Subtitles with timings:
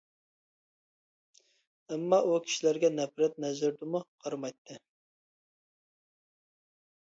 [1.89, 4.81] ئەمما، ئۇ كىشىلەرگە نەپرەت نەزىرىدىمۇ قارىمايتتى.